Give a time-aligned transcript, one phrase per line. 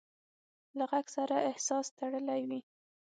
[0.77, 2.61] له غږ سره احساس تړلی وي.